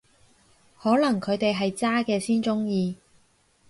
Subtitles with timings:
[0.79, 2.97] 可能佢哋係渣嘅先鍾意